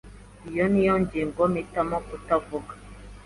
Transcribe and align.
Iyo 0.49 0.65
ni 0.73 0.81
ingingo 0.91 1.41
mpitamo 1.51 1.97
kutavuga. 2.07 2.71